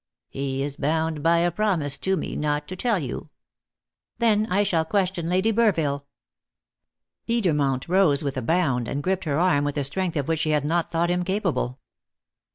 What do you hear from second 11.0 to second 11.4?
him